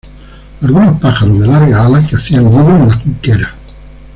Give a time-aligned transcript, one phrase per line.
[0.63, 3.53] algunos pájaros de largas alas, que hacían nido en la junquera